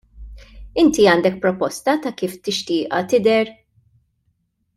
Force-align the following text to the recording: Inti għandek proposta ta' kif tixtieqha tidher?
Inti 0.83 1.05
għandek 1.11 1.37
proposta 1.43 1.95
ta' 2.07 2.13
kif 2.23 2.39
tixtieqha 2.49 3.03
tidher? 3.13 3.53